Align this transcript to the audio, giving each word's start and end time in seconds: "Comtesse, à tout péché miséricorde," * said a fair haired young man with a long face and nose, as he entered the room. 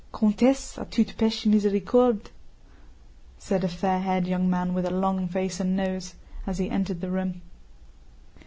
"Comtesse, 0.11 0.77
à 0.77 0.89
tout 0.89 1.05
péché 1.15 1.45
miséricorde," 1.47 2.25
* 2.85 3.37
said 3.47 3.63
a 3.63 3.67
fair 3.67 3.99
haired 3.99 4.25
young 4.25 4.49
man 4.49 4.73
with 4.73 4.87
a 4.87 4.89
long 4.89 5.27
face 5.27 5.59
and 5.59 5.75
nose, 5.75 6.15
as 6.47 6.57
he 6.57 6.71
entered 6.71 7.01
the 7.01 7.11
room. 7.11 7.39